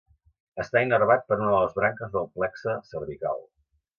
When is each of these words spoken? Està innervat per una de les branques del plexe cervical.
Està 0.61 0.81
innervat 0.85 1.27
per 1.27 1.37
una 1.41 1.51
de 1.51 1.59
les 1.65 1.75
branques 1.81 2.11
del 2.17 2.27
plexe 2.39 2.75
cervical. 2.91 3.49